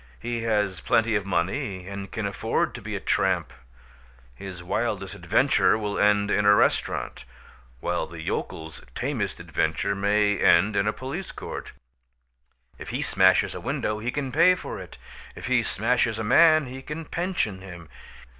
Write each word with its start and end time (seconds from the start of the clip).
He 0.19 0.41
has 0.41 0.81
plenty 0.81 1.15
of 1.15 1.27
money 1.27 1.87
and 1.87 2.09
can 2.11 2.25
afford 2.25 2.73
to 2.73 2.81
be 2.81 2.95
a 2.95 2.99
tramp. 2.99 3.53
His 4.33 4.63
wildest 4.63 5.13
adventure 5.13 5.77
will 5.77 5.99
end 5.99 6.31
in 6.31 6.43
a 6.43 6.55
restaurant, 6.55 7.23
while 7.81 8.07
the 8.07 8.19
yokel's 8.23 8.81
tamest 8.95 9.39
adventure 9.39 9.93
may 9.93 10.39
end 10.39 10.75
in 10.75 10.87
a 10.87 10.91
police 10.91 11.31
court. 11.31 11.73
If 12.79 12.89
he 12.89 13.03
smashes 13.03 13.53
a 13.53 13.61
window 13.61 13.99
he 13.99 14.09
can 14.09 14.31
pay 14.31 14.55
for 14.55 14.79
it; 14.79 14.97
if 15.35 15.45
he 15.45 15.61
smashes 15.61 16.17
a 16.17 16.23
man 16.23 16.65
he 16.65 16.81
can 16.81 17.05
pension 17.05 17.61
him. 17.61 17.87